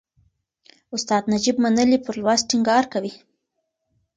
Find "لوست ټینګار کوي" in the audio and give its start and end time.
2.21-3.13